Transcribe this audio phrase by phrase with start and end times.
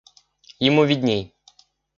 [0.57, 1.31] Ему видней.